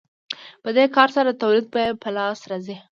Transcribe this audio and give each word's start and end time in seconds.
په 0.63 0.69
دې 0.77 0.85
کار 0.95 1.09
سره 1.15 1.29
د 1.31 1.35
تولید 1.41 1.65
بیه 1.73 1.91
په 2.03 2.09
لاس 2.17 2.39
راځي 2.49 2.75